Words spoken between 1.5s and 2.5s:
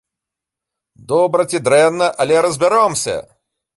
ці дрэнна, але